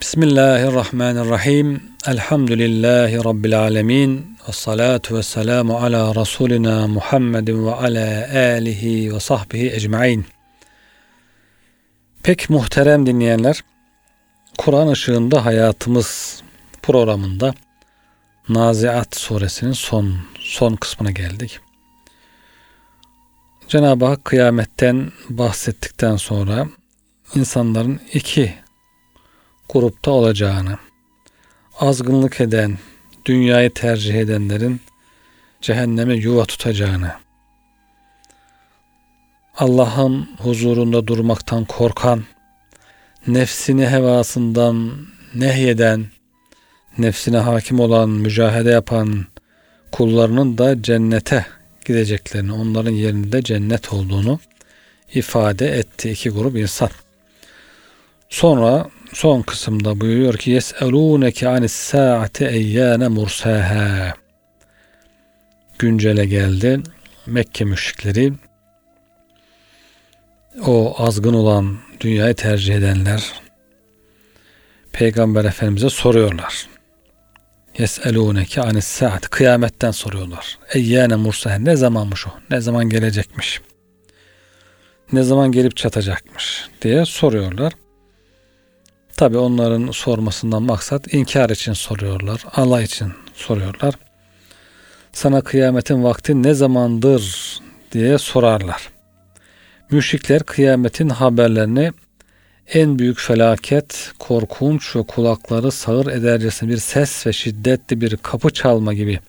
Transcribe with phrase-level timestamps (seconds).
[0.00, 1.82] Bismillahirrahmanirrahim.
[2.06, 4.36] Elhamdülillahi Rabbil alemin.
[4.48, 10.26] Ve salatu ve selamu ala Resulina Muhammedin ve ala alihi ve sahbihi ecmain.
[12.22, 13.60] Pek muhterem dinleyenler,
[14.58, 16.42] Kur'an ışığında hayatımız
[16.82, 17.54] programında
[18.48, 21.60] Naziat suresinin son son kısmına geldik.
[23.68, 26.66] Cenab-ı Hak kıyametten bahsettikten sonra
[27.34, 28.65] insanların iki
[29.68, 30.78] grupta olacağını,
[31.80, 32.78] azgınlık eden,
[33.24, 34.80] dünyayı tercih edenlerin
[35.60, 37.12] cehenneme yuva tutacağını,
[39.56, 42.24] Allah'ın huzurunda durmaktan korkan,
[43.26, 44.92] nefsini hevasından
[45.34, 46.06] nehyeden,
[46.98, 49.26] nefsine hakim olan, mücahede yapan
[49.92, 51.46] kullarının da cennete
[51.84, 54.38] gideceklerini, onların yerinde cennet olduğunu
[55.14, 56.90] ifade etti iki grup insan.
[58.28, 64.14] Sonra son kısımda buyuruyor ki yes'elûneke anis saati eyyâne mursaha.
[65.78, 66.80] Güncele geldi.
[67.26, 68.32] Mekke müşrikleri
[70.66, 73.32] o azgın olan dünyayı tercih edenler
[74.92, 76.68] Peygamber Efendimiz'e soruyorlar.
[77.78, 79.30] Yes'elûneke anis saat.
[79.30, 80.58] Kıyametten soruyorlar.
[80.74, 81.58] Eyyâne mursaha.
[81.58, 82.30] Ne zamanmış o?
[82.50, 83.60] Ne zaman gelecekmiş?
[85.12, 86.68] Ne zaman gelip çatacakmış?
[86.82, 87.72] diye soruyorlar.
[89.16, 92.44] Tabi onların sormasından maksat inkar için soruyorlar.
[92.52, 93.94] Allah için soruyorlar.
[95.12, 97.58] Sana kıyametin vakti ne zamandır
[97.92, 98.88] diye sorarlar.
[99.90, 101.92] Müşrikler kıyametin haberlerini
[102.74, 108.94] en büyük felaket, korkunç ve kulakları sağır edercesine bir ses ve şiddetli bir kapı çalma
[108.94, 109.20] gibi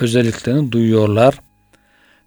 [0.00, 1.34] özelliklerini duyuyorlar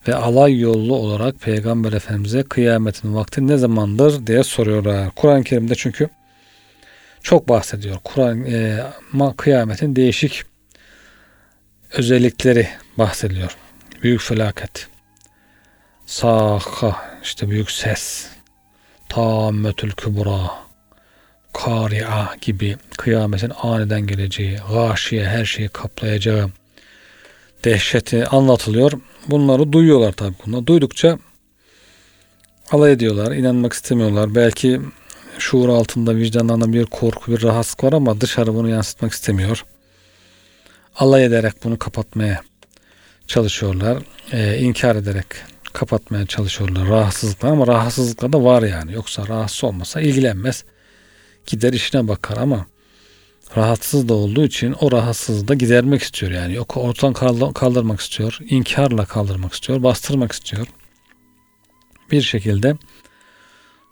[0.07, 5.09] ve alay yollu olarak Peygamber Efendimiz'e kıyametin vakti ne zamandır diye soruyorlar.
[5.15, 6.09] Kur'an-ı Kerim'de çünkü
[7.23, 7.97] çok bahsediyor.
[8.03, 8.83] Kur'an e,
[9.37, 10.43] kıyametin değişik
[11.93, 13.57] özellikleri bahsediliyor.
[14.03, 14.87] Büyük felaket.
[16.05, 18.27] Saka işte büyük ses.
[19.09, 20.51] Tammetül kübra.
[21.53, 26.49] Kari'a gibi kıyametin aniden geleceği, gâşiye her şeyi kaplayacağı
[27.63, 28.91] dehşeti anlatılıyor.
[29.27, 30.35] Bunları duyuyorlar tabi.
[30.45, 31.19] Bunları duydukça
[32.71, 34.35] alay ediyorlar, inanmak istemiyorlar.
[34.35, 34.81] Belki
[35.37, 39.65] şuur altında vicdanlarında bir korku, bir rahatsızlık var ama dışarı bunu yansıtmak istemiyor.
[40.95, 42.41] Alay ederek bunu kapatmaya
[43.27, 44.03] çalışıyorlar.
[44.31, 45.25] E, inkar ederek
[45.73, 48.93] kapatmaya çalışıyorlar rahatsızlıklar ama rahatsızlıklar da var yani.
[48.93, 50.63] Yoksa rahatsız olmasa ilgilenmez.
[51.45, 52.65] Gider işine bakar ama
[53.57, 56.53] rahatsız da olduğu için o rahatsızlığı da gidermek istiyor yani.
[56.53, 57.13] Yok ortadan
[57.53, 58.37] kaldırmak istiyor.
[58.49, 59.83] inkarla kaldırmak istiyor.
[59.83, 60.67] Bastırmak istiyor.
[62.11, 62.77] Bir şekilde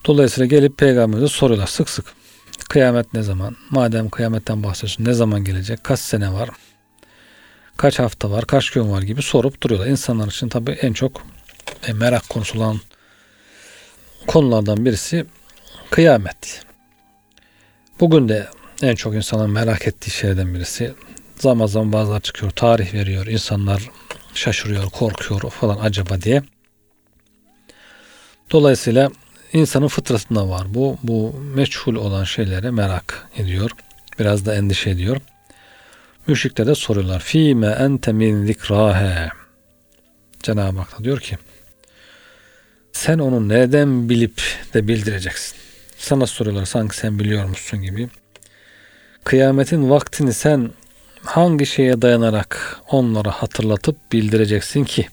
[0.05, 2.05] Dolayısıyla gelip peygamberimize soruyorlar sık sık.
[2.69, 3.55] Kıyamet ne zaman?
[3.69, 5.83] Madem kıyametten bahsediyorsun ne zaman gelecek?
[5.83, 6.49] Kaç sene var?
[7.77, 8.45] Kaç hafta var?
[8.45, 9.87] Kaç gün var gibi sorup duruyorlar.
[9.87, 11.21] İnsanlar için tabii en çok
[11.87, 12.79] e, merak konusu olan
[14.27, 15.25] konulardan birisi
[15.89, 16.65] kıyamet.
[17.99, 18.47] Bugün de
[18.81, 20.93] en çok insanların merak ettiği şeylerden birisi.
[21.35, 23.27] Zaman zaman bazılar çıkıyor, tarih veriyor.
[23.27, 23.89] İnsanlar
[24.33, 26.43] şaşırıyor, korkuyor falan acaba diye.
[28.51, 29.11] Dolayısıyla
[29.53, 30.73] insanın fıtratında var.
[30.73, 33.71] Bu bu meçhul olan şeylere merak ediyor.
[34.19, 35.17] Biraz da endişe ediyor.
[36.27, 37.19] Müşrikler de soruyorlar.
[37.19, 39.29] Fîme ente min zikrâhe.
[40.43, 41.37] Cenab-ı Hak da diyor ki
[42.91, 44.41] sen onu neden bilip
[44.73, 45.57] de bildireceksin?
[45.97, 48.09] Sana soruyorlar sanki sen biliyor musun gibi.
[49.23, 50.71] Kıyametin vaktini sen
[51.23, 55.07] hangi şeye dayanarak onlara hatırlatıp bildireceksin ki?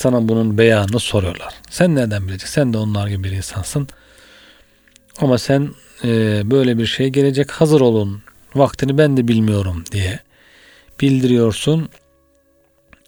[0.00, 1.54] Sana bunun beyanını soruyorlar.
[1.70, 2.54] Sen nereden bileceksin?
[2.54, 3.88] Sen de onlar gibi bir insansın.
[5.18, 5.74] Ama sen
[6.04, 8.22] e, böyle bir şey gelecek hazır olun.
[8.54, 10.18] Vaktini ben de bilmiyorum diye
[11.00, 11.88] bildiriyorsun.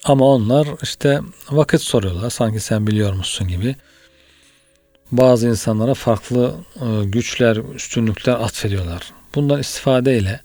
[0.03, 1.19] Ama onlar işte
[1.51, 2.29] vakit soruyorlar.
[2.29, 3.75] Sanki sen biliyor musun gibi.
[5.11, 9.13] Bazı insanlara farklı e, güçler, üstünlükler atfediyorlar.
[9.35, 10.41] Bundan istifadeyle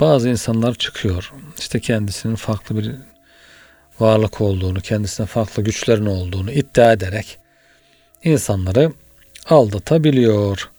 [0.00, 1.32] bazı insanlar çıkıyor.
[1.58, 2.94] İşte kendisinin farklı bir
[4.00, 7.38] varlık olduğunu, kendisine farklı güçlerin olduğunu iddia ederek
[8.24, 8.92] insanları
[9.48, 10.70] aldatabiliyor.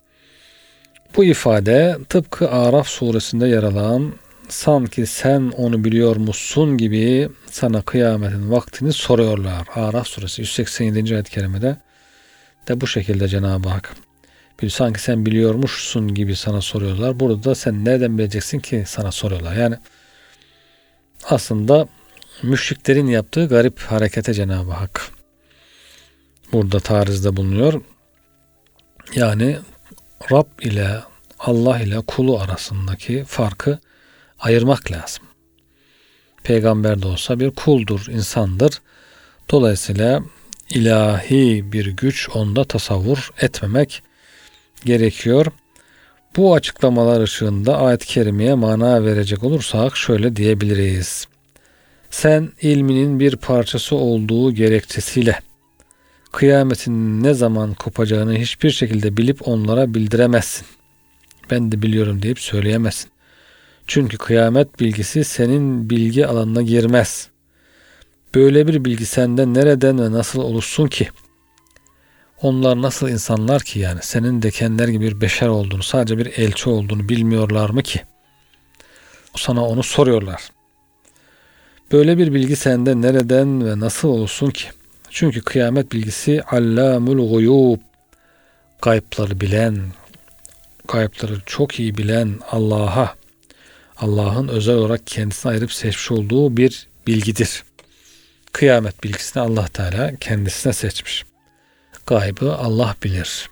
[1.16, 4.14] Bu ifade tıpkı Araf suresinde yer alan
[4.50, 9.68] sanki sen onu biliyor musun gibi sana kıyametin vaktini soruyorlar.
[9.76, 11.14] Araf suresi 187.
[11.14, 11.78] ayet-i kerimede
[12.68, 13.96] de bu şekilde Cenab-ı Hak
[14.62, 17.20] bir sanki sen biliyormuşsun gibi sana soruyorlar.
[17.20, 19.56] Burada da sen nereden bileceksin ki sana soruyorlar.
[19.56, 19.76] Yani
[21.30, 21.88] aslında
[22.44, 25.12] müşriklerin yaptığı garip harekete Cenab-ı Hak
[26.52, 27.82] burada tarizde bulunuyor.
[29.16, 29.58] Yani
[30.32, 31.00] Rab ile
[31.40, 33.80] Allah ile kulu arasındaki farkı
[34.40, 35.24] ayırmak lazım.
[36.44, 38.82] Peygamber de olsa bir kuldur, insandır.
[39.52, 40.24] Dolayısıyla
[40.70, 44.04] ilahi bir güç onda tasavvur etmemek
[44.86, 45.46] gerekiyor.
[46.36, 51.28] Bu açıklamalar ışığında ayet-i kerimeye mana verecek olursak şöyle diyebiliriz.
[52.10, 55.40] Sen ilminin bir parçası olduğu gerekçesiyle
[56.32, 60.68] kıyametin ne zaman kopacağını hiçbir şekilde bilip onlara bildiremezsin.
[61.52, 63.12] Ben de biliyorum deyip söyleyemezsin.
[63.88, 67.30] Çünkü kıyamet bilgisi senin bilgi alanına girmez.
[68.36, 71.10] Böyle bir bilgi sende nereden ve nasıl oluşsun ki?
[72.42, 76.70] Onlar nasıl insanlar ki yani senin de kendileri gibi bir beşer olduğunu, sadece bir elçi
[76.70, 78.02] olduğunu bilmiyorlar mı ki?
[79.36, 80.42] Sana onu soruyorlar.
[81.92, 84.68] Böyle bir bilgi sende nereden ve nasıl olsun ki?
[85.10, 87.80] Çünkü kıyamet bilgisi allamul guyub.
[88.82, 89.78] Gaypları bilen,
[90.88, 93.16] gaypları çok iyi bilen Allah'a,
[93.98, 97.64] Allah'ın özel olarak kendisine ayırıp seçmiş olduğu bir bilgidir.
[98.52, 101.26] Kıyamet bilgisini Allah Teala kendisine seçmiş.
[102.06, 103.50] Gaybı Allah bilir.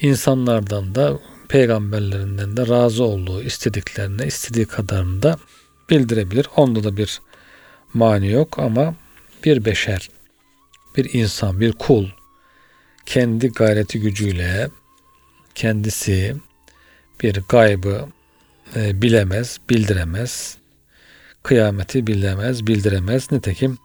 [0.00, 1.18] İnsanlardan da
[1.48, 5.38] peygamberlerinden de razı olduğu istediklerine istediği kadarını da
[5.90, 6.46] bildirebilir.
[6.56, 7.20] Onda da bir
[7.94, 8.94] mani yok ama
[9.44, 10.10] bir beşer,
[10.96, 12.08] bir insan, bir kul
[13.06, 14.68] kendi gayreti gücüyle
[15.54, 16.36] kendisi
[17.22, 18.08] bir gaybı
[18.76, 20.56] e, bilemez, bildiremez.
[21.42, 23.32] Kıyameti bilemez, bildiremez.
[23.32, 23.78] Nitekim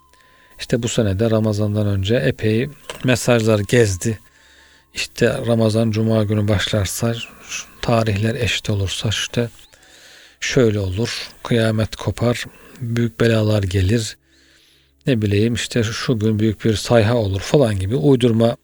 [0.60, 2.70] işte bu senede Ramazan'dan önce epey
[3.04, 4.20] mesajlar gezdi.
[4.94, 7.16] İşte Ramazan Cuma günü başlarsa
[7.82, 9.50] tarihler eşit olursa işte
[10.40, 11.30] şöyle olur.
[11.44, 12.46] Kıyamet kopar.
[12.82, 14.18] Büyük belalar gelir.
[15.08, 18.58] Ne bileyim işte şu gün büyük bir sayha olur falan gibi uydurma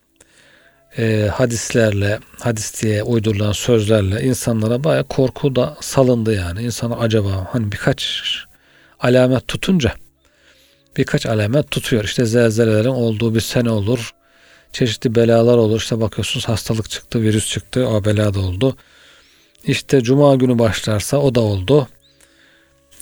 [0.98, 6.62] e, hadislerle, hadis diye uydurulan sözlerle insanlara baya korku da salındı yani.
[6.62, 8.24] İnsana acaba hani birkaç
[9.00, 9.94] alamet tutunca
[10.98, 12.04] birkaç alamet tutuyor.
[12.04, 14.12] İşte zelzelelerin olduğu bir sene olur.
[14.72, 15.80] Çeşitli belalar olur.
[15.82, 17.88] İşte bakıyorsunuz hastalık çıktı, virüs çıktı.
[17.88, 18.78] O bela da oldu.
[19.68, 21.88] İşte cuma günü başlarsa o da oldu.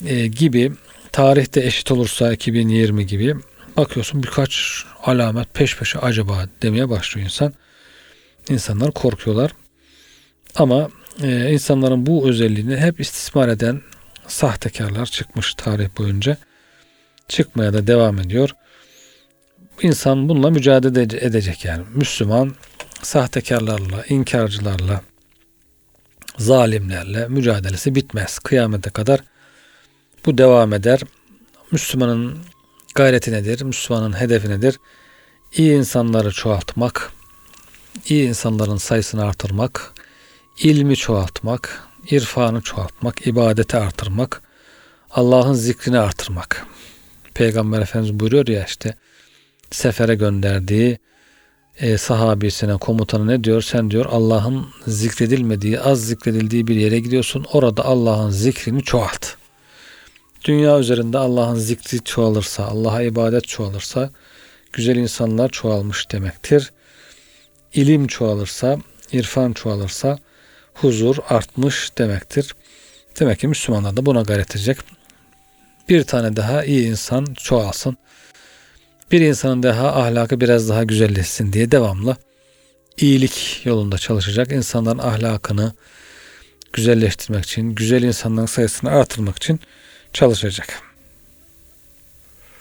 [0.05, 0.71] E, gibi
[1.11, 3.35] tarihte eşit olursa 2020 gibi
[3.77, 7.53] bakıyorsun birkaç alamet peş peşe acaba demeye başlıyor insan.
[8.49, 9.51] İnsanlar korkuyorlar.
[10.55, 10.89] Ama
[11.23, 13.81] e, insanların bu özelliğini hep istismar eden
[14.27, 16.37] sahtekarlar çıkmış tarih boyunca.
[17.27, 18.49] Çıkmaya da devam ediyor.
[19.81, 21.83] İnsan bununla mücadele edecek yani.
[21.93, 22.55] Müslüman
[23.01, 25.01] sahtekarlarla, inkarcılarla,
[26.37, 28.39] zalimlerle mücadelesi bitmez.
[28.39, 29.19] Kıyamete kadar
[30.25, 31.01] bu devam eder.
[31.71, 32.37] Müslümanın
[32.95, 33.61] gayreti nedir?
[33.61, 34.79] Müslümanın hedefi nedir?
[35.57, 37.11] İyi insanları çoğaltmak,
[38.07, 39.93] iyi insanların sayısını artırmak,
[40.59, 44.41] ilmi çoğaltmak, irfanı çoğaltmak, ibadeti artırmak,
[45.11, 46.65] Allah'ın zikrini artırmak.
[47.33, 48.95] Peygamber Efendimiz buyuruyor ya işte
[49.71, 50.99] sefere gönderdiği
[51.77, 53.61] e, sahabisine komutanı ne diyor?
[53.61, 57.45] Sen diyor Allah'ın zikredilmediği, az zikredildiği bir yere gidiyorsun.
[57.53, 59.25] Orada Allah'ın zikrini çoğalt.
[60.45, 64.09] Dünya üzerinde Allah'ın zikri çoğalırsa, Allah'a ibadet çoğalırsa
[64.73, 66.71] güzel insanlar çoğalmış demektir.
[67.73, 68.77] İlim çoğalırsa,
[69.11, 70.19] irfan çoğalırsa
[70.73, 72.55] huzur artmış demektir.
[73.19, 74.77] Demek ki Müslümanlar da buna gayret edecek.
[75.89, 77.97] Bir tane daha iyi insan çoğalsın.
[79.13, 82.17] Bir insanın daha ahlakı biraz daha güzelleşsin diye devamlı
[82.97, 84.51] iyilik yolunda çalışacak.
[84.51, 85.73] İnsanların ahlakını
[86.73, 89.59] güzelleştirmek için, güzel insanların sayısını artırmak için
[90.13, 90.81] çalışacak.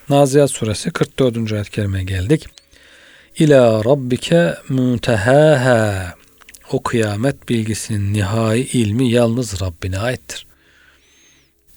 [0.09, 1.52] Naziyat suresi 44.
[1.52, 2.47] ayet kerimeye geldik.
[3.38, 6.14] İlâ rabbike müntehâhâ.
[6.73, 10.47] O kıyamet bilgisinin nihai ilmi yalnız Rabbine aittir.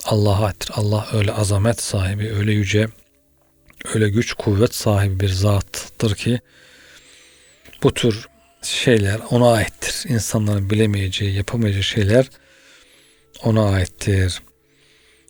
[0.05, 0.71] Allah'a aittir.
[0.73, 2.87] Allah öyle azamet sahibi, öyle yüce,
[3.93, 6.39] öyle güç, kuvvet sahibi bir zattır ki
[7.83, 8.27] bu tür
[8.61, 10.09] şeyler ona aittir.
[10.09, 12.29] İnsanların bilemeyeceği, yapamayacağı şeyler
[13.43, 14.41] ona aittir.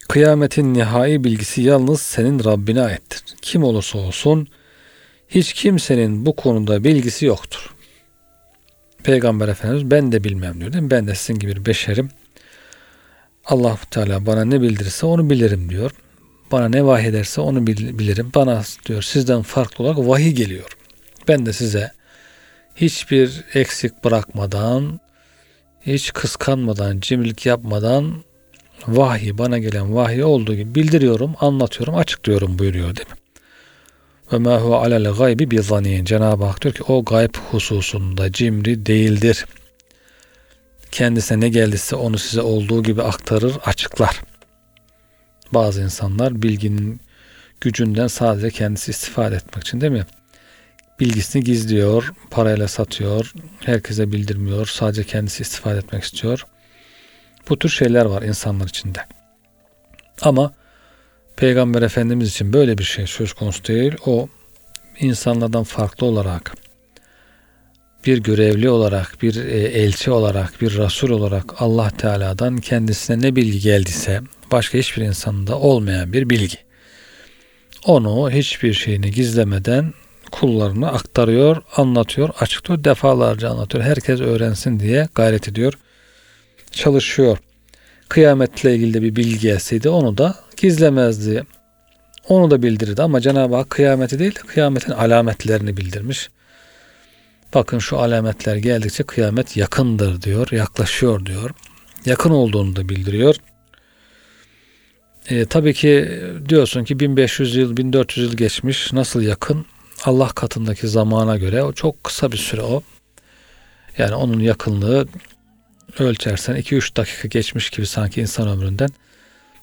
[0.09, 3.23] Kıyametin nihai bilgisi yalnız senin Rabbine aittir.
[3.41, 4.47] Kim olursa olsun
[5.29, 7.75] hiç kimsenin bu konuda bilgisi yoktur.
[9.03, 10.71] Peygamber Efendimiz ben de bilmem diyor?
[10.75, 12.09] Ben de sizin gibi bir beşerim.
[13.45, 15.91] allah Teala bana ne bildirirse onu bilirim diyor.
[16.51, 18.31] Bana ne vahiy ederse onu bilirim.
[18.35, 20.77] Bana diyor sizden farklı olarak vahiy geliyor.
[21.27, 21.91] Ben de size
[22.75, 24.99] hiçbir eksik bırakmadan,
[25.85, 28.23] hiç kıskanmadan, cimrilik yapmadan
[28.87, 33.15] vahyi bana gelen vahyi olduğu gibi bildiriyorum, anlatıyorum, açıklıyorum buyuruyor değil mi?
[34.33, 36.05] Ve ma huve alel gaybi bi zanin.
[36.05, 39.45] Cenab-ı Hak diyor ki o gayb hususunda cimri değildir.
[40.91, 44.21] kendisine ne geldiyse onu size olduğu gibi aktarır, açıklar.
[45.53, 46.99] Bazı insanlar bilginin
[47.61, 50.05] gücünden sadece kendisi istifade etmek için değil mi?
[50.99, 56.45] Bilgisini gizliyor, parayla satıyor, herkese bildirmiyor, sadece kendisi istifade etmek istiyor.
[57.49, 58.99] Bu tür şeyler var insanlar içinde.
[60.21, 60.53] Ama
[61.35, 63.93] Peygamber Efendimiz için böyle bir şey söz konusu değil.
[64.05, 64.27] O
[64.99, 66.55] insanlardan farklı olarak
[68.05, 73.59] bir görevli olarak, bir e, elçi olarak, bir rasul olarak Allah Teala'dan kendisine ne bilgi
[73.59, 74.21] geldiyse
[74.51, 76.57] başka hiçbir insanda olmayan bir bilgi.
[77.85, 79.93] Onu hiçbir şeyini gizlemeden
[80.31, 83.83] kullarına aktarıyor, anlatıyor, açıklıyor, defalarca anlatıyor.
[83.83, 85.73] Herkes öğrensin diye gayret ediyor,
[86.71, 87.37] çalışıyor.
[88.09, 91.43] Kıyametle ilgili de bir bilgi gelseydi onu da gizlemezdi.
[92.29, 96.29] Onu da bildirirdi ama Cenab-ı Hak kıyameti değil, kıyametin alametlerini bildirmiş.
[97.53, 101.51] Bakın şu alametler geldikçe kıyamet yakındır diyor, yaklaşıyor diyor.
[102.05, 103.35] Yakın olduğunu da bildiriyor.
[105.29, 108.93] E, tabii ki diyorsun ki 1500 yıl, 1400 yıl geçmiş.
[108.93, 109.65] Nasıl yakın?
[110.03, 112.81] Allah katındaki zamana göre o çok kısa bir süre o.
[113.97, 115.07] Yani onun yakınlığı
[115.99, 118.89] ölçersen 2-3 dakika geçmiş gibi sanki insan ömründen.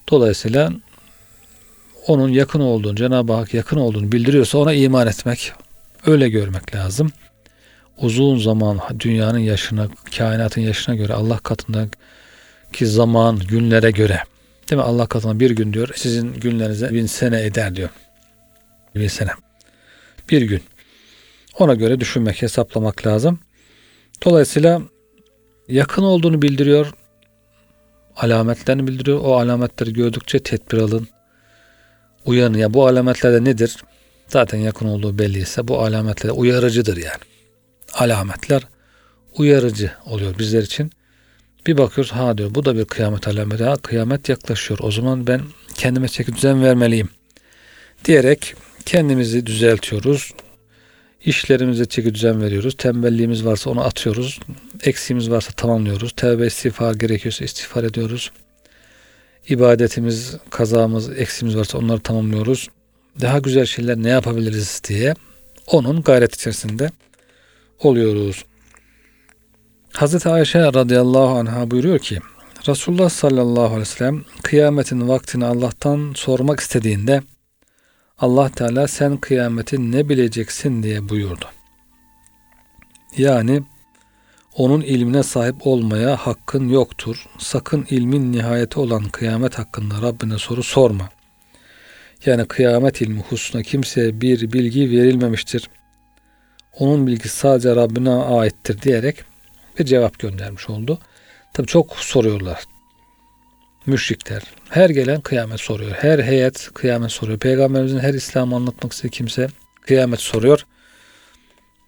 [0.09, 0.71] Dolayısıyla
[2.07, 5.53] onun yakın olduğunu, Cenab-ı Hak yakın olduğunu bildiriyorsa ona iman etmek,
[6.05, 7.11] öyle görmek lazım.
[7.97, 14.23] Uzun zaman dünyanın yaşına, kainatın yaşına göre Allah katındaki zaman, günlere göre
[14.69, 14.83] Değil mi?
[14.83, 17.89] Allah katında bir gün diyor sizin günlerinize bin sene eder diyor.
[18.95, 19.29] Bin sene.
[20.29, 20.61] Bir gün.
[21.59, 23.39] Ona göre düşünmek, hesaplamak lazım.
[24.25, 24.81] Dolayısıyla
[25.67, 26.93] yakın olduğunu bildiriyor.
[28.15, 29.19] Alametlerini bildiriyor.
[29.23, 31.07] O alametleri gördükçe tedbir alın.
[32.25, 32.57] Uyanın.
[32.57, 33.77] Ya bu alametler de nedir?
[34.27, 37.21] Zaten yakın olduğu belliyse bu alametler uyarıcıdır yani.
[37.93, 38.67] Alametler
[39.37, 40.91] uyarıcı oluyor bizler için.
[41.67, 43.63] Bir bakıyoruz ha diyor bu da bir kıyamet alameti.
[43.63, 44.79] Ha kıyamet yaklaşıyor.
[44.83, 45.41] O zaman ben
[45.73, 47.09] kendime çeki düzen vermeliyim.
[48.05, 48.55] Diyerek
[48.85, 50.33] kendimizi düzeltiyoruz.
[51.25, 52.77] İşlerimize çeki düzen veriyoruz.
[52.77, 54.39] Tembelliğimiz varsa onu atıyoruz.
[54.83, 56.13] Eksiğimiz varsa tamamlıyoruz.
[56.15, 58.31] Tevbe istiğfar gerekiyorsa istiğfar ediyoruz.
[59.49, 62.69] İbadetimiz, kazamız, eksiğimiz varsa onları tamamlıyoruz.
[63.21, 65.13] Daha güzel şeyler ne yapabiliriz diye
[65.67, 66.91] onun gayret içerisinde
[67.79, 68.45] oluyoruz.
[69.93, 72.19] Hazreti Ayşe radıyallahu anha buyuruyor ki
[72.67, 77.21] Resulullah sallallahu aleyhi ve sellem kıyametin vaktini Allah'tan sormak istediğinde
[78.17, 81.45] Allah Teala sen kıyameti ne bileceksin diye buyurdu.
[83.17, 83.63] Yani
[84.55, 87.25] onun ilmine sahip olmaya hakkın yoktur.
[87.37, 91.09] Sakın ilmin nihayeti olan kıyamet hakkında Rabbine soru sorma.
[92.25, 95.69] Yani kıyamet ilmi hususuna kimseye bir bilgi verilmemiştir.
[96.79, 99.32] Onun bilgisi sadece Rabbine aittir diyerek
[99.79, 100.99] bir cevap göndermiş oldu.
[101.53, 102.63] Tabi çok soruyorlar.
[103.85, 104.43] Müşrikler.
[104.69, 105.91] Her gelen kıyamet soruyor.
[105.91, 107.39] Her heyet kıyamet soruyor.
[107.39, 109.47] Peygamberimizin her İslam'ı anlatmak istediği kimse
[109.81, 110.65] kıyamet soruyor.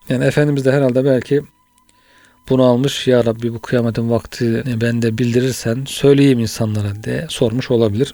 [0.09, 1.41] Yani Efendimiz de herhalde belki
[2.49, 3.07] bunu almış.
[3.07, 8.13] Ya Rabbi bu kıyametin vaktini bende bildirirsen söyleyeyim insanlara diye sormuş olabilir.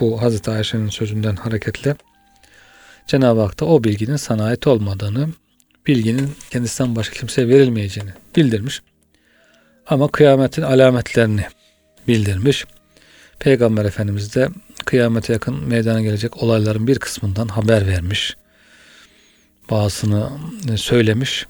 [0.00, 1.96] Bu Hazreti Ayşe'nin sözünden hareketle.
[3.06, 5.28] Cenab-ı Hak da o bilginin sana ait olmadığını,
[5.86, 8.82] bilginin kendisinden başka kimseye verilmeyeceğini bildirmiş.
[9.86, 11.44] Ama kıyametin alametlerini
[12.08, 12.64] bildirmiş.
[13.38, 14.48] Peygamber Efendimiz de
[14.84, 18.36] kıyamete yakın meydana gelecek olayların bir kısmından haber vermiş.
[19.70, 20.30] Bazısını
[20.76, 21.46] söylemiş.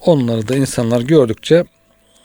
[0.00, 1.64] Onları da insanlar gördükçe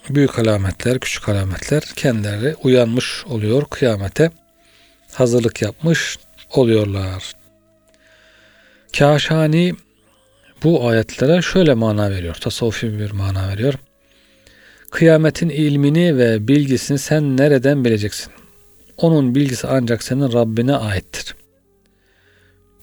[0.10, 4.32] büyük alametler, küçük alametler kendileri uyanmış oluyor kıyamete.
[5.14, 6.18] Hazırlık yapmış
[6.50, 7.34] oluyorlar.
[8.98, 9.76] Kaşani
[10.64, 12.36] bu ayetlere şöyle mana veriyor.
[12.36, 13.74] Tasavvufi bir mana veriyor.
[14.92, 18.34] Kıyametin ilmini ve bilgisini sen nereden bileceksin?
[18.98, 21.36] Onun bilgisi ancak senin Rabbine aittir.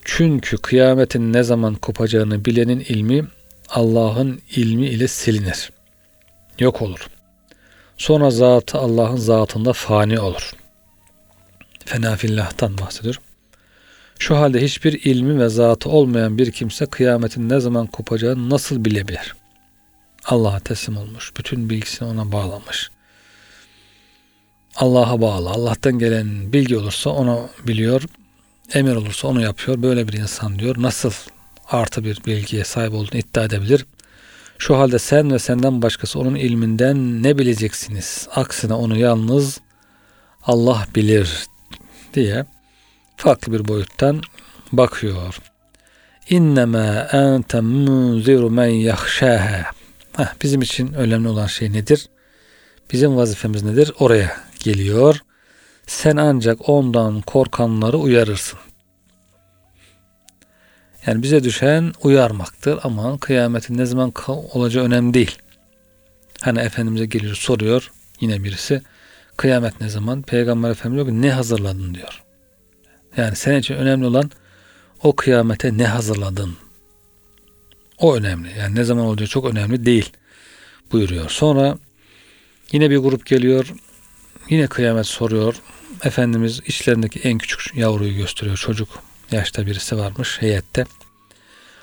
[0.05, 3.25] Çünkü kıyametin ne zaman kopacağını bilenin ilmi
[3.69, 5.73] Allah'ın ilmi ile silinir.
[6.59, 7.07] Yok olur.
[7.97, 10.53] Sonra zatı Allah'ın zatında fani olur.
[11.85, 13.21] Fenafillah'tan bahsediyor.
[14.19, 19.35] Şu halde hiçbir ilmi ve zatı olmayan bir kimse kıyametin ne zaman kopacağını nasıl bilebilir?
[20.27, 21.33] Allah'a teslim olmuş.
[21.39, 22.91] Bütün bilgisini ona bağlamış.
[24.77, 25.51] Allah'a bağlı.
[25.51, 28.03] Allah'tan gelen bilgi olursa onu biliyor.
[28.75, 29.83] Emir olursa onu yapıyor.
[29.83, 30.77] Böyle bir insan diyor.
[30.79, 31.13] Nasıl
[31.69, 33.87] artı bir bilgiye sahip olduğunu iddia edebilir?
[34.59, 38.29] Şu halde sen ve senden başkası onun ilminden ne bileceksiniz?
[38.35, 39.61] Aksine onu yalnız
[40.43, 41.47] Allah bilir
[42.15, 42.47] diye
[43.17, 44.23] farklı bir boyuttan
[44.73, 45.39] bakıyor.
[46.31, 49.65] İnnemâ ente munziru men yahşâhe.
[50.17, 52.09] Heh, bizim için önemli olan şey nedir?
[52.93, 53.93] Bizim vazifemiz nedir?
[53.99, 55.19] Oraya geliyor.
[55.87, 58.59] Sen ancak ondan korkanları uyarırsın.
[61.07, 62.79] Yani bize düşen uyarmaktır.
[62.83, 65.39] Ama kıyametin ne zaman olacağı önemli değil.
[66.41, 68.83] Hani Efendimiz'e geliyor soruyor yine birisi.
[69.37, 70.23] Kıyamet ne zaman?
[70.23, 72.23] Peygamber Efendimiz diyor ki ne hazırladın diyor.
[73.17, 74.31] Yani senin için önemli olan
[75.03, 76.57] o kıyamete ne hazırladın?
[77.99, 78.59] O önemli.
[78.59, 80.13] Yani ne zaman olacağı çok önemli değil
[80.93, 81.31] buyuruyor.
[81.31, 81.79] Sonra
[82.73, 83.75] yine bir grup geliyor.
[84.51, 85.55] Yine kıyamet soruyor.
[86.05, 88.57] Efendimiz içlerindeki en küçük yavruyu gösteriyor.
[88.57, 88.89] Çocuk
[89.31, 90.85] yaşta birisi varmış heyette.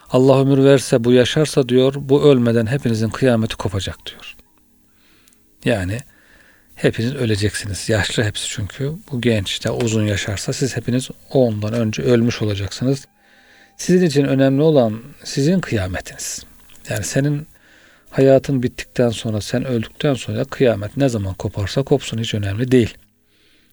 [0.10, 4.36] Allah ömür verse bu yaşarsa diyor bu ölmeden hepinizin kıyameti kopacak diyor.
[5.66, 6.00] Yani
[6.76, 7.90] hepiniz öleceksiniz.
[7.90, 8.94] Yaşlı hepsi çünkü.
[9.12, 13.08] Bu genç de uzun yaşarsa siz hepiniz ondan önce ölmüş olacaksınız.
[13.78, 16.44] Sizin için önemli olan sizin kıyametiniz.
[16.90, 17.48] Yani senin
[18.10, 22.98] hayatın bittikten sonra, sen öldükten sonra kıyamet ne zaman koparsa kopsun hiç önemli değil.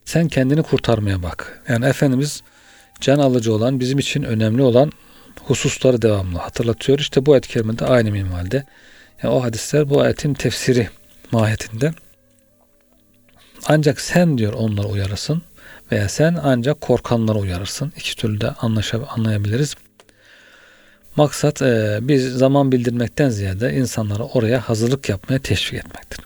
[0.05, 1.62] Sen kendini kurtarmaya bak.
[1.69, 2.43] Yani Efendimiz
[3.00, 4.93] can alıcı olan, bizim için önemli olan
[5.45, 6.99] hususları devamlı hatırlatıyor.
[6.99, 8.64] İşte bu ayet-i aynı minvalde.
[9.23, 10.88] Yani o hadisler bu ayetin tefsiri
[11.33, 11.93] mahiyetinde.
[13.67, 15.43] Ancak sen diyor onları uyarırsın
[15.93, 17.93] veya sen ancak korkanları uyarırsın.
[17.97, 18.50] İki türlü de
[19.09, 19.75] anlayabiliriz.
[21.17, 26.21] Maksat e, biz zaman bildirmekten ziyade insanları oraya hazırlık yapmaya teşvik etmektir.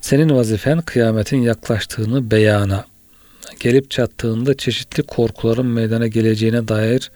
[0.00, 2.84] Senin vazifen kıyametin yaklaştığını beyana,
[3.60, 7.10] gelip çattığında çeşitli korkuların meydana geleceğine dair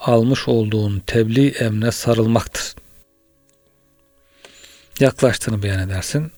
[0.00, 2.74] almış olduğun tebliğ emne sarılmaktır.
[5.00, 6.32] Yaklaştığını beyan edersin.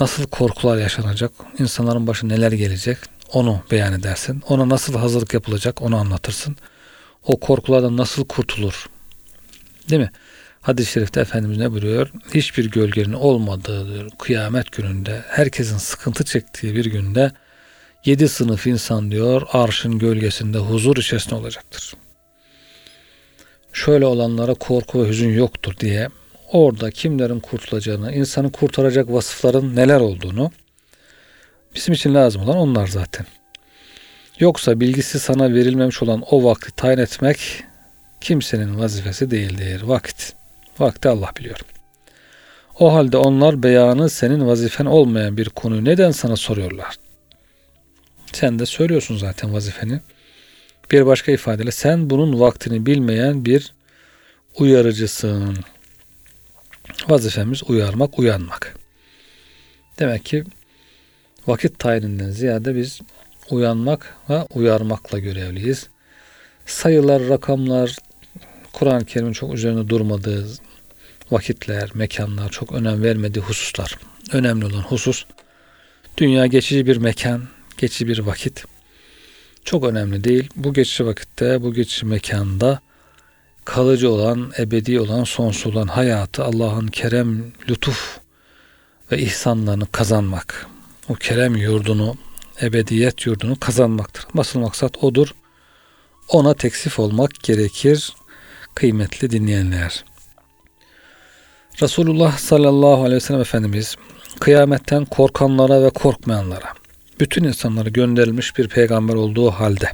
[0.00, 2.98] Nasıl korkular yaşanacak, insanların başı neler gelecek
[3.32, 4.42] onu beyan edersin.
[4.48, 6.56] Ona nasıl hazırlık yapılacak onu anlatırsın
[7.28, 8.86] o korkulardan nasıl kurtulur?
[9.90, 10.10] Değil mi?
[10.60, 12.12] Hadis-i şerifte Efendimiz ne buyuruyor?
[12.34, 17.32] Hiçbir gölgenin olmadığı kıyamet gününde, herkesin sıkıntı çektiği bir günde
[18.04, 21.94] yedi sınıf insan diyor arşın gölgesinde huzur içerisinde olacaktır.
[23.72, 26.08] Şöyle olanlara korku ve hüzün yoktur diye
[26.52, 30.50] orada kimlerin kurtulacağını, insanı kurtaracak vasıfların neler olduğunu
[31.74, 33.26] bizim için lazım olan onlar zaten.
[34.40, 37.64] Yoksa bilgisi sana verilmemiş olan o vakti tayin etmek
[38.20, 39.82] kimsenin vazifesi değildir.
[39.82, 40.32] Vakit.
[40.78, 41.58] Vakti Allah biliyor.
[42.78, 46.96] O halde onlar beyanı senin vazifen olmayan bir konuyu neden sana soruyorlar?
[48.32, 50.00] Sen de söylüyorsun zaten vazifeni.
[50.90, 53.72] Bir başka ifadeyle sen bunun vaktini bilmeyen bir
[54.58, 55.58] uyarıcısın.
[57.08, 58.76] Vazifemiz uyarmak, uyanmak.
[59.98, 60.44] Demek ki
[61.46, 63.00] vakit tayininden ziyade biz
[63.50, 65.88] uyanmak ve uyarmakla görevliyiz.
[66.66, 67.96] Sayılar, rakamlar,
[68.72, 70.46] Kur'an-ı Kerim'in çok üzerine durmadığı
[71.30, 73.98] vakitler, mekanlar, çok önem vermediği hususlar.
[74.32, 75.24] Önemli olan husus
[76.16, 77.42] dünya geçici bir mekan,
[77.78, 78.64] geçici bir vakit.
[79.64, 80.48] Çok önemli değil.
[80.56, 82.80] Bu geçici vakitte, bu geçici mekanda
[83.64, 88.18] kalıcı olan, ebedi olan, sonsuz olan hayatı Allah'ın kerem, lütuf
[89.12, 90.66] ve ihsanlarını kazanmak.
[91.08, 92.16] O kerem yurdunu
[92.62, 94.26] ebediyet yurdunu kazanmaktır.
[94.38, 95.34] Asıl maksat odur.
[96.28, 98.12] Ona teksif olmak gerekir
[98.74, 100.04] kıymetli dinleyenler.
[101.82, 103.96] Resulullah sallallahu aleyhi ve sellem Efendimiz
[104.40, 106.72] kıyametten korkanlara ve korkmayanlara
[107.20, 109.92] bütün insanları gönderilmiş bir peygamber olduğu halde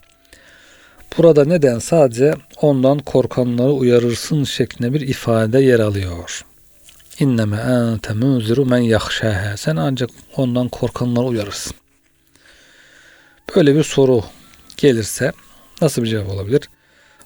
[1.18, 6.44] burada neden sadece ondan korkanları uyarırsın şeklinde bir ifade yer alıyor.
[7.18, 9.56] İnneme ente munziru men yahşaha.
[9.56, 11.76] Sen ancak ondan korkanları uyarırsın.
[13.56, 14.24] Böyle bir soru
[14.76, 15.32] gelirse
[15.82, 16.68] nasıl bir cevap olabilir?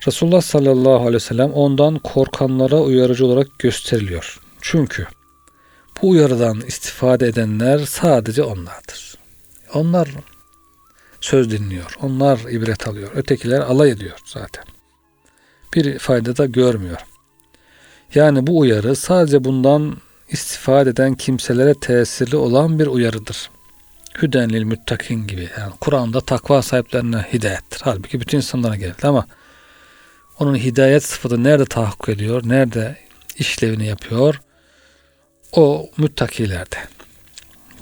[0.06, 4.40] Resulullah sallallahu aleyhi ve sellem ondan korkanlara uyarıcı olarak gösteriliyor.
[4.60, 5.06] Çünkü
[6.02, 9.18] bu uyarıdan istifade edenler sadece onlardır.
[9.74, 10.08] Onlar
[11.20, 11.96] söz dinliyor.
[12.02, 13.10] Onlar ibret alıyor.
[13.14, 14.64] Ötekiler alay ediyor zaten.
[15.74, 16.98] Bir fayda da görmüyor.
[18.14, 19.96] Yani bu uyarı sadece bundan
[20.28, 23.50] istifade eden kimselere tesirli olan bir uyarıdır.
[24.22, 25.48] Hüdenlil müttakin gibi.
[25.58, 27.80] Yani Kur'an'da takva sahiplerine hidayettir.
[27.82, 29.26] Halbuki bütün insanlara geldi ama
[30.38, 32.96] onun hidayet sıfatı nerede tahakkuk ediyor, nerede
[33.36, 34.40] işlevini yapıyor?
[35.52, 36.76] O müttakilerde.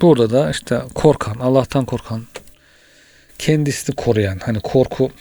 [0.01, 2.23] Burada da işte korkan, Allah'tan korkan,
[3.39, 5.11] kendisini koruyan, hani korku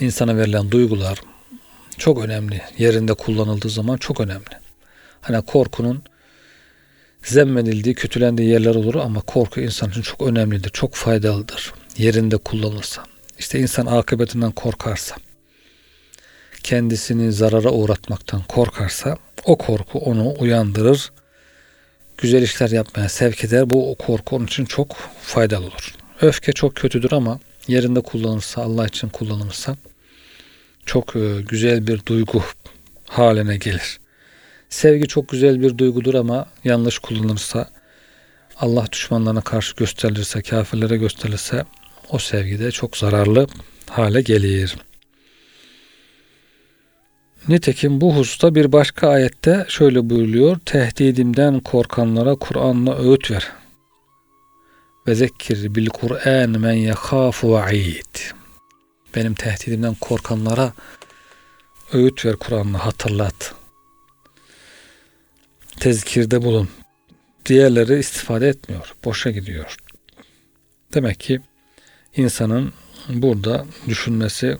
[0.00, 1.20] insana verilen duygular
[1.98, 2.62] çok önemli.
[2.78, 4.58] Yerinde kullanıldığı zaman çok önemli.
[5.20, 6.02] Hani korkunun
[7.24, 11.72] zemmedildiği, kötülendiği yerler olur ama korku insan için çok önemlidir, çok faydalıdır.
[11.98, 13.04] Yerinde kullanılırsa.
[13.38, 15.16] İşte insan akıbetinden korkarsa,
[16.62, 21.12] kendisini zarara uğratmaktan korkarsa o korku onu uyandırır,
[22.18, 23.70] güzel işler yapmaya sevk eder.
[23.70, 25.94] Bu korku onun için çok faydalı olur.
[26.20, 29.76] Öfke çok kötüdür ama yerinde kullanılırsa, Allah için kullanılırsa
[30.86, 32.42] çok e, güzel bir duygu
[33.08, 34.00] haline gelir.
[34.74, 37.68] Sevgi çok güzel bir duygudur ama yanlış kullanılırsa
[38.56, 41.64] Allah düşmanlarına karşı gösterilirse, kafirlere gösterilirse
[42.10, 43.46] o sevgi de çok zararlı
[43.90, 44.76] hale gelir.
[47.48, 50.58] Nitekim bu hususta bir başka ayette şöyle buyuruyor.
[50.64, 53.52] Tehdidimden korkanlara Kur'an'la öğüt ver.
[55.06, 58.16] Ve zekkir bil Kur'an men yekhafu va'id.
[59.16, 60.72] Benim tehdidimden korkanlara
[61.92, 63.54] öğüt ver Kur'an'la hatırlat.
[65.80, 66.68] Tezkirde bulun.
[67.46, 68.94] Diğerleri istifade etmiyor.
[69.04, 69.76] Boşa gidiyor.
[70.94, 71.40] Demek ki
[72.16, 72.72] insanın
[73.08, 74.58] burada düşünmesi,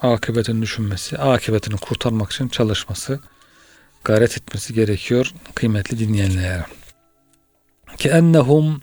[0.00, 3.20] akıbetini düşünmesi, akıbetini kurtarmak için çalışması,
[4.04, 6.64] gayret etmesi gerekiyor kıymetli dinleyenler.
[7.98, 8.82] Ki ennehum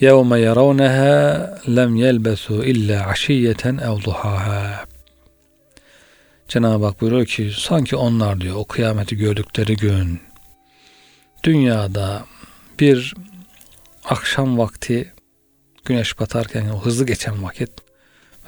[0.00, 4.84] yevme yaravneha lem yelbesu illa aşiyeten ev duhaha.
[6.48, 10.20] Cenab-ı Hak buyuruyor ki sanki onlar diyor o kıyameti gördükleri gün
[11.44, 12.24] dünyada
[12.80, 13.14] bir
[14.04, 15.12] akşam vakti
[15.84, 17.70] güneş batarken o hızlı geçen vakit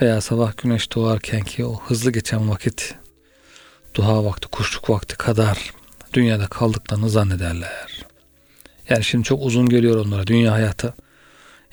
[0.03, 2.95] veya sabah güneş doğarken ki o hızlı geçen vakit
[3.95, 5.73] duha vakti, kuşluk vakti kadar
[6.13, 8.05] dünyada kaldıklarını zannederler.
[8.89, 10.95] Yani şimdi çok uzun geliyor onlara dünya hayatı.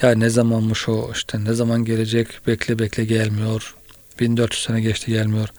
[0.02, 3.76] Ya ne zamanmış o işte ne zaman gelecek bekle bekle gelmiyor.
[4.20, 5.50] 1400 sene geçti gelmiyor.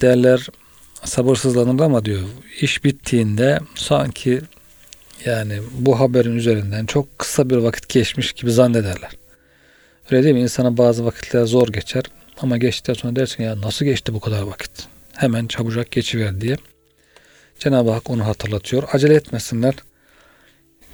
[0.00, 0.46] Derler
[1.04, 2.22] sabırsızlanır ama diyor
[2.60, 4.40] iş bittiğinde sanki
[5.24, 9.10] yani bu haberin üzerinden çok kısa bir vakit geçmiş gibi zannederler.
[10.10, 10.40] Öyle değil mi?
[10.40, 12.04] İnsana bazı vakitler zor geçer
[12.40, 14.70] ama geçtikten sonra dersin ya nasıl geçti bu kadar vakit?
[15.12, 16.56] Hemen çabucak geçiver diye.
[17.58, 18.82] Cenab-ı Hak onu hatırlatıyor.
[18.92, 19.74] Acele etmesinler.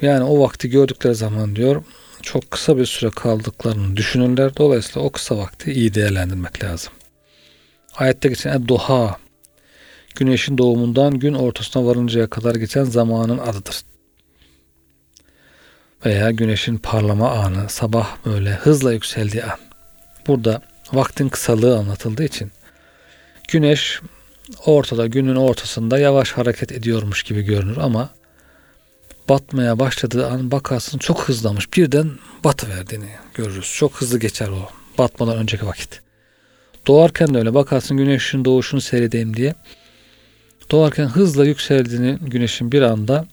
[0.01, 1.83] Yani o vakti gördükleri zaman diyor
[2.21, 4.57] çok kısa bir süre kaldıklarını düşünürler.
[4.57, 6.93] Dolayısıyla o kısa vakti iyi değerlendirmek lazım.
[7.95, 9.17] Ayette geçen duha
[10.19, 13.75] güneşin doğumundan gün ortasına varıncaya kadar geçen zamanın adıdır
[16.05, 19.59] veya güneşin parlama anı, sabah böyle hızla yükseldiği an.
[20.27, 20.61] Burada
[20.93, 22.51] vaktin kısalığı anlatıldığı için
[23.47, 24.01] güneş
[24.65, 28.09] ortada, günün ortasında yavaş hareket ediyormuş gibi görünür ama
[29.29, 31.73] batmaya başladığı an bakarsın çok hızlamış.
[31.73, 32.11] Birden
[32.43, 33.73] batı verdiğini görürüz.
[33.75, 36.01] Çok hızlı geçer o batmadan önceki vakit.
[36.87, 39.55] Doğarken de öyle bakarsın güneşin doğuşunu seyredeyim diye.
[40.71, 43.25] Doğarken hızla yükseldiğini güneşin bir anda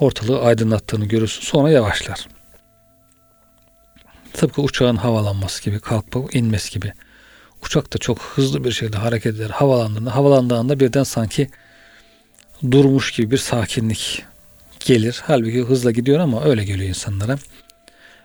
[0.00, 1.42] ortalığı aydınlattığını görürsün.
[1.42, 2.28] Sonra yavaşlar.
[4.32, 6.92] Tıpkı uçağın havalanması gibi, kalkıp inmesi gibi.
[7.66, 9.50] Uçak da çok hızlı bir şekilde hareket eder.
[9.50, 11.50] Havalandığında, havalandığında birden sanki
[12.70, 14.24] durmuş gibi bir sakinlik
[14.80, 15.20] gelir.
[15.24, 17.38] Halbuki hızla gidiyor ama öyle geliyor insanlara.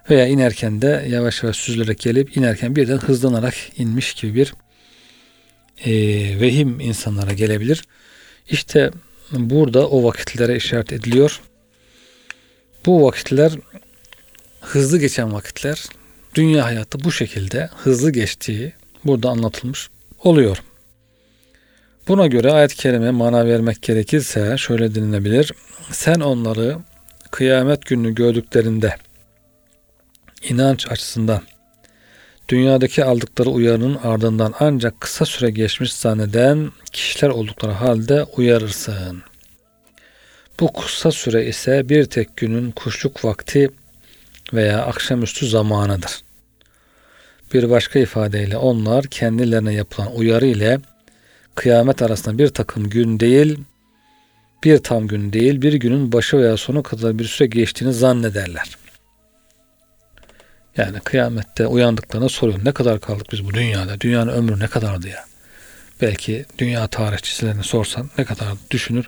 [0.10, 4.54] Veya inerken de yavaş yavaş süzülerek gelip inerken birden hızlanarak inmiş gibi bir
[5.86, 5.92] e,
[6.42, 7.84] vehim insanlara gelebilir.
[8.50, 8.92] İşte
[9.32, 11.42] burada o vakitlere işaret ediliyor.
[12.86, 13.52] Bu vakitler
[14.62, 15.86] hızlı geçen vakitler
[16.36, 18.74] dünya hayatı bu şekilde hızlı geçtiği
[19.06, 19.90] burada anlatılmış
[20.24, 20.64] oluyor.
[22.08, 25.52] Buna göre ayet-i kerime mana vermek gerekirse şöyle denilebilir.
[25.92, 26.78] Sen onları
[27.32, 28.96] kıyamet gününü gördüklerinde
[30.50, 31.42] inanç açısından
[32.50, 39.34] dünyadaki aldıkları uyarının ardından ancak kısa süre geçmiş zanneden kişiler oldukları halde uyarırsın.''
[40.60, 43.70] Bu kısa süre ise bir tek günün kuşluk vakti
[44.54, 46.22] veya akşamüstü zamanıdır.
[47.54, 50.80] Bir başka ifadeyle onlar kendilerine yapılan uyarı ile
[51.56, 53.60] kıyamet arasında bir takım gün değil,
[54.64, 58.78] bir tam gün değil, bir günün başı veya sonu kadar bir süre geçtiğini zannederler.
[60.78, 62.60] Yani kıyamette uyandıklarına soruyor.
[62.66, 64.02] Ne kadar kaldık biz bu dünyada?
[64.02, 65.26] Dünyanın ömrü ne kadardı ya?
[66.02, 69.08] Belki dünya tarihçilerine sorsan ne kadar düşünür?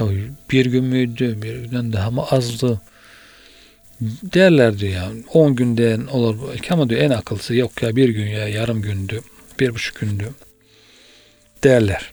[0.00, 0.06] Ya
[0.50, 2.80] bir gün müydü, bir günden daha mı azdı?
[4.22, 5.08] Derler diyor ya.
[5.32, 9.20] 10 günden olur belki ama diyor en akıllısı yok ya bir gün ya yarım gündü,
[9.60, 10.30] bir buçuk gündü
[11.64, 12.12] derler.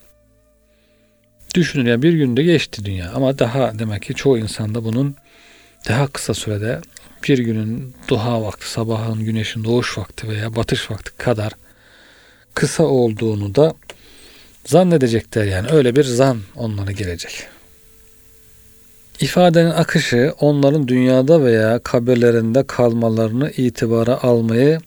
[1.56, 5.16] Düşünün ya bir günde geçti dünya ama daha demek ki çoğu insanda bunun
[5.88, 6.82] daha kısa sürede
[7.24, 11.54] bir günün duha vakti, sabahın güneşin doğuş vakti veya batış vakti kadar
[12.54, 13.74] kısa olduğunu da
[14.66, 15.70] zannedecekler yani.
[15.72, 17.48] Öyle bir zan onlara gelecek.
[19.22, 24.80] İfadenin akışı onların dünyada veya kabirlerinde kalmalarını itibara almayı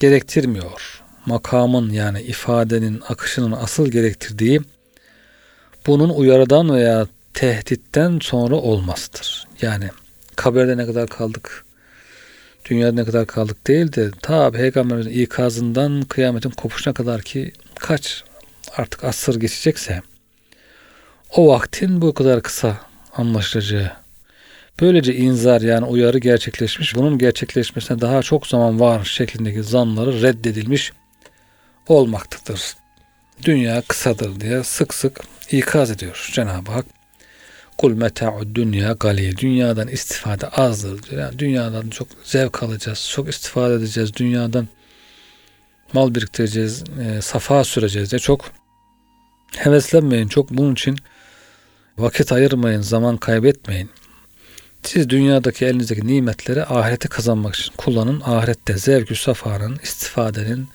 [0.00, 1.02] gerektirmiyor.
[1.26, 4.60] Makamın yani ifadenin akışının asıl gerektirdiği
[5.86, 9.48] bunun uyarıdan veya tehditten sonra olmasıdır.
[9.62, 9.88] Yani
[10.36, 11.64] kabirde ne kadar kaldık,
[12.64, 18.24] dünyada ne kadar kaldık değil de ta peygamberimizin ikazından kıyametin kopuşuna kadar ki kaç
[18.76, 20.02] artık asır geçecekse
[21.36, 22.76] o vaktin bu kadar kısa
[23.16, 23.92] anlaşılacağı
[24.80, 30.92] böylece inzar yani uyarı gerçekleşmiş bunun gerçekleşmesine daha çok zaman var şeklindeki zanları reddedilmiş
[31.88, 32.74] olmaktadır.
[33.42, 35.20] Dünya kısadır diye sık sık
[35.50, 36.99] ikaz ediyor Cenab-ı Hak.
[37.80, 39.36] Kul meta'ud dünya gali.
[39.36, 41.18] Dünyadan istifade azdır.
[41.18, 43.08] Yani dünyadan çok zevk alacağız.
[43.10, 44.14] Çok istifade edeceğiz.
[44.16, 44.68] Dünyadan
[45.92, 46.84] mal biriktireceğiz.
[47.00, 48.44] E, safa süreceğiz diye çok
[49.56, 50.28] heveslenmeyin.
[50.28, 50.96] Çok bunun için
[51.98, 52.80] vakit ayırmayın.
[52.80, 53.90] Zaman kaybetmeyin.
[54.82, 58.22] Siz dünyadaki elinizdeki nimetleri ahirete kazanmak için kullanın.
[58.24, 60.68] Ahirette zevkü safanın, istifadenin,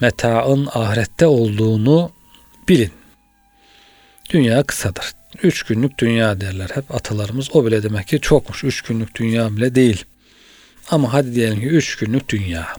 [0.00, 2.12] metaın ahirette olduğunu
[2.68, 2.92] bilin.
[4.30, 5.21] Dünya kısadır.
[5.42, 7.48] Üç günlük dünya derler hep atalarımız.
[7.52, 8.64] O bile demek ki çokmuş.
[8.64, 10.04] Üç günlük dünya bile değil.
[10.90, 12.76] Ama hadi diyelim ki üç günlük dünya.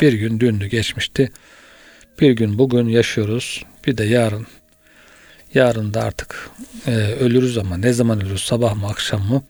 [0.00, 1.32] Bir gün dündü geçmişti.
[2.20, 3.64] Bir gün bugün yaşıyoruz.
[3.86, 4.46] Bir de yarın.
[5.54, 6.50] Yarın da artık
[6.86, 8.42] e, ölürüz ama ne zaman ölürüz?
[8.42, 9.42] Sabah mı akşam mı?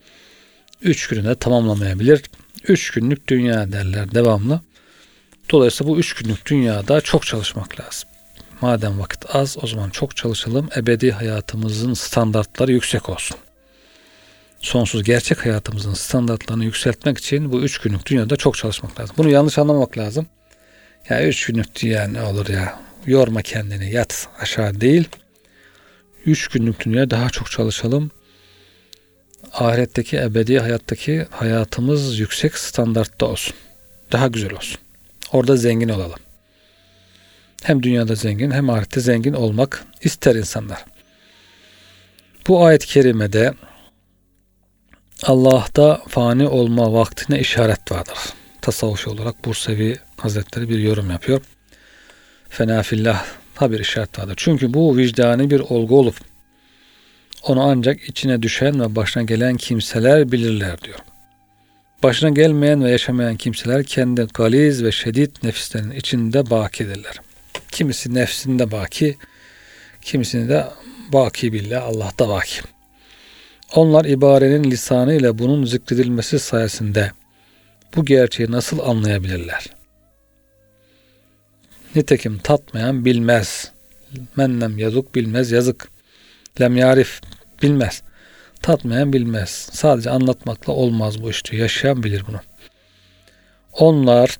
[0.81, 2.21] Üç günü tamamlamayabilir.
[2.67, 4.61] Üç günlük dünya derler devamlı.
[5.51, 8.09] Dolayısıyla bu üç günlük dünyada çok çalışmak lazım.
[8.65, 10.69] Madem vakit az o zaman çok çalışalım.
[10.75, 13.37] Ebedi hayatımızın standartları yüksek olsun.
[14.59, 19.15] Sonsuz gerçek hayatımızın standartlarını yükseltmek için bu üç günlük dünyada çok çalışmak lazım.
[19.17, 20.27] Bunu yanlış anlamamak lazım.
[21.09, 25.09] Ya üç günlük dünya ne olur ya yorma kendini yat aşağı değil.
[26.25, 28.11] Üç günlük dünya daha çok çalışalım.
[29.53, 33.53] Ahiretteki ebedi hayattaki hayatımız yüksek standartta olsun.
[34.11, 34.77] Daha güzel olsun.
[35.31, 36.24] Orada zengin olalım.
[37.65, 40.85] Hem dünyada zengin hem ahirette zengin olmak ister insanlar.
[42.47, 43.53] Bu ayet-i kerimede
[45.23, 48.17] Allah'ta fani olma vaktine işaret vardır.
[48.61, 51.41] Tasavvufi olarak Bursevi Hazretleri bir yorum yapıyor.
[52.49, 53.25] Fenafillah
[53.61, 54.33] bir işaret vardır.
[54.37, 56.15] Çünkü bu vicdani bir olgu olup
[57.43, 60.99] onu ancak içine düşen ve başına gelen kimseler bilirler diyor.
[62.03, 67.24] Başına gelmeyen ve yaşamayan kimseler kendi galiz ve şiddet nefislerin içinde bakidirler.
[67.75, 69.17] Kimisi nefsinde baki,
[70.01, 70.65] kimisini de
[71.13, 72.61] baki billah, Allah'ta baki.
[73.75, 77.11] Onlar ibarenin lisanı ile bunun zikredilmesi sayesinde
[77.95, 79.65] bu gerçeği nasıl anlayabilirler?
[81.95, 83.71] Nitekim tatmayan bilmez.
[84.35, 85.87] Mennem yazık bilmez yazık.
[86.61, 87.21] Lem yarif
[87.61, 88.01] bilmez.
[88.61, 89.69] Tatmayan bilmez.
[89.71, 91.57] Sadece anlatmakla olmaz bu işte.
[91.57, 92.39] Yaşayan bilir bunu.
[93.73, 94.37] Onlar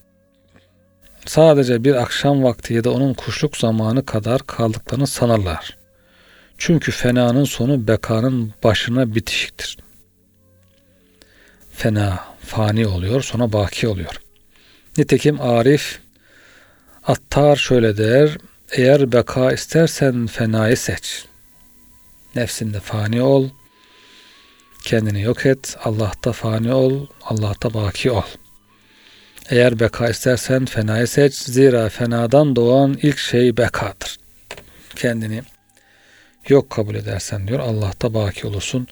[1.26, 5.78] sadece bir akşam vakti ya da onun kuşluk zamanı kadar kaldıklarını sanırlar.
[6.58, 9.78] Çünkü fenanın sonu bekanın başına bitişiktir.
[11.74, 14.22] Fena, fani oluyor, sonra baki oluyor.
[14.98, 16.00] Nitekim Arif
[17.08, 18.38] Attar şöyle der,
[18.72, 21.26] eğer beka istersen fenayı seç.
[22.36, 23.50] Nefsinde fani ol,
[24.84, 28.45] kendini yok et, Allah'ta fani ol, Allah'ta baki ol.''
[29.50, 31.34] Eğer beka istersen fenayı seç.
[31.34, 34.18] Zira fenadan doğan ilk şey bekadır.
[34.96, 35.42] Kendini
[36.50, 38.88] yok kabul edersen diyor Allah'ta baki olursun.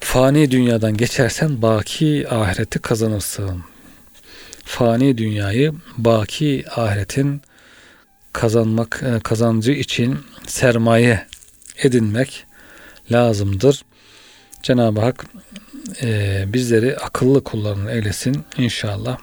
[0.00, 3.64] Fani dünyadan geçersen baki ahireti kazanırsın.
[4.64, 7.42] Fani dünyayı baki ahiretin
[8.32, 11.26] kazanmak e, kazancı için sermaye
[11.82, 12.44] edinmek
[13.12, 13.84] lazımdır.
[14.62, 15.26] Cenab-ı Hak
[16.02, 19.18] e, bizleri akıllı kullarını eylesin inşallah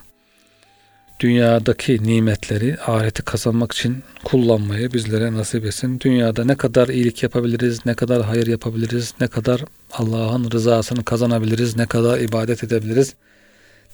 [1.19, 5.99] dünyadaki nimetleri ahireti kazanmak için kullanmayı bizlere nasip etsin.
[5.99, 11.85] Dünyada ne kadar iyilik yapabiliriz, ne kadar hayır yapabiliriz, ne kadar Allah'ın rızasını kazanabiliriz, ne
[11.85, 13.13] kadar ibadet edebiliriz,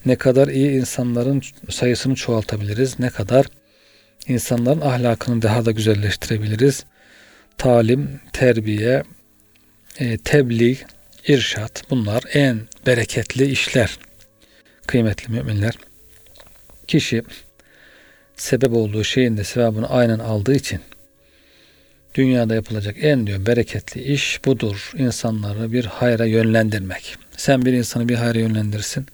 [0.05, 3.45] ne kadar iyi insanların sayısını çoğaltabiliriz, ne kadar
[4.27, 6.85] insanların ahlakını daha da güzelleştirebiliriz.
[7.57, 9.03] Talim, terbiye,
[9.99, 10.77] e, tebliğ,
[11.27, 13.97] irşat bunlar en bereketli işler.
[14.87, 15.73] Kıymetli müminler
[16.91, 17.23] kişi
[18.35, 20.79] sebep olduğu şeyin de sevabını aynen aldığı için
[22.15, 24.91] dünyada yapılacak en diyor bereketli iş budur.
[24.97, 27.15] İnsanları bir hayra yönlendirmek.
[27.37, 29.05] Sen bir insanı bir hayra yönlendirsin.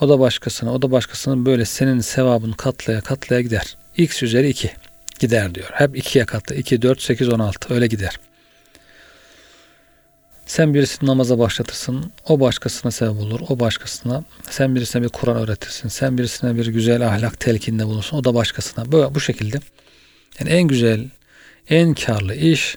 [0.00, 3.76] O da başkasına, o da başkasının böyle senin sevabın katlaya katlaya gider.
[3.96, 4.70] X üzeri 2
[5.18, 5.68] gider diyor.
[5.72, 6.54] Hep 2'ye katlı.
[6.54, 8.20] 2, 4, 8, 16 öyle gider.
[10.50, 15.88] Sen birisini namaza başlatırsın, o başkasına sebep olur, o başkasına, sen birisine bir Kur'an öğretirsin,
[15.88, 18.92] sen birisine bir güzel ahlak telkinde bulursun, o da başkasına.
[18.92, 19.60] Böyle bu şekilde.
[20.40, 21.10] Yani en güzel,
[21.68, 22.76] en karlı iş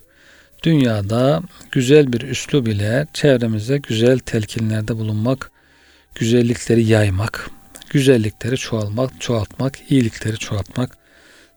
[0.63, 5.51] dünyada güzel bir üslub ile çevremize güzel telkinlerde bulunmak,
[6.15, 7.49] güzellikleri yaymak,
[7.89, 10.97] güzellikleri çoğalmak, çoğaltmak, iyilikleri çoğaltmak.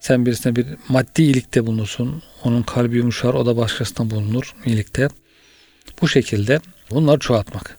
[0.00, 5.08] Sen birisine bir maddi iyilikte bulunursun, onun kalbi yumuşar, o da başkasına bulunur iyilikte.
[6.02, 7.76] Bu şekilde bunları çoğaltmak.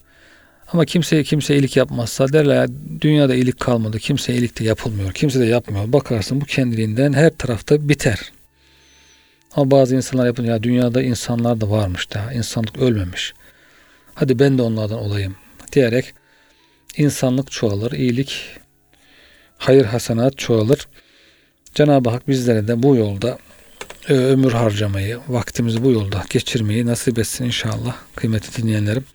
[0.74, 2.68] Ama kimseye kimse iyilik yapmazsa derler ya,
[3.02, 4.00] dünyada iyilik kalmadı.
[4.00, 5.12] Kimse iyilik de yapılmıyor.
[5.12, 5.94] Kimse de yapmıyor.
[5.94, 8.32] Bakarsın bu kendiliğinden her tarafta biter.
[9.56, 12.34] Ama bazı insanlar yapınca ya dünyada insanlar da varmış daha.
[12.34, 13.34] insanlık ölmemiş.
[14.16, 15.36] Hadi ben de onlardan olayım
[15.74, 16.14] diyerek
[16.98, 18.46] insanlık çoğalır, iyilik,
[19.58, 20.88] hayır hasenat çoğalır.
[21.76, 23.38] Cenab-ı Hak bizlere de bu yolda
[24.10, 29.06] e, ömür harcamayı, vaktimizi bu yolda geçirmeyi nasip etsin inşallah kıymetli dinleyenlerim.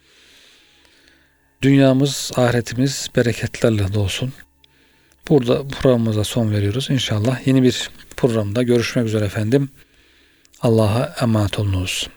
[1.62, 4.32] Dünyamız, ahiretimiz bereketlerle dolsun.
[5.28, 6.90] Burada programımıza son veriyoruz.
[6.90, 9.68] İnşallah yeni bir programda görüşmek üzere efendim.
[10.60, 12.08] Allah'a emanet olunuz.